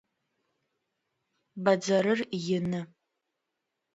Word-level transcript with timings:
Бадзэрыр 1.63 2.19
ины. 2.57 2.81